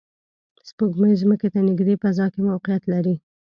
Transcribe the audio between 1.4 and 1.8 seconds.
ته